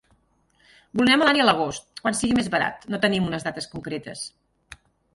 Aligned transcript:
Volem 1.01 1.25
anar-hi 1.25 1.43
a 1.43 1.45
l'agost, 1.51 1.87
quan 2.01 2.19
sigui 2.21 2.39
més 2.39 2.51
barat, 2.57 2.91
no 2.95 3.03
tenim 3.07 3.31
unes 3.31 3.49
dates 3.51 3.73
concretes. 3.75 4.29